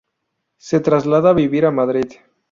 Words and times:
Se 0.57 0.79
traslada 0.79 1.29
a 1.29 1.33
vivir 1.33 1.63
a 1.63 1.69
Madrid. 1.69 2.13